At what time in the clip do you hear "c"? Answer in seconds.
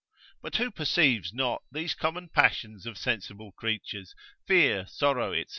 5.35-5.45